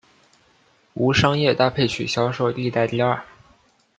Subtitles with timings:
[0.95, 3.23] 无商业搭配曲销售历代第二。